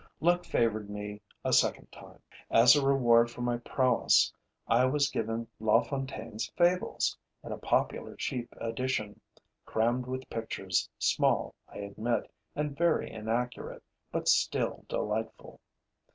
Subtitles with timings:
[0.19, 2.17] Luck favored me a second time.
[2.49, 4.33] As a reward for my prowess,
[4.67, 9.21] I was given La Fontaine's Fables, in a popular, cheap edition,
[9.63, 15.61] crammed with pictures, small, I admit, and very inaccurate, but still delightful.